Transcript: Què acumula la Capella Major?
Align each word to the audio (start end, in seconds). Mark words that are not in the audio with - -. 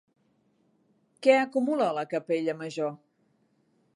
Què 1.27 1.35
acumula 1.41 1.91
la 1.99 2.07
Capella 2.15 2.57
Major? 2.65 2.93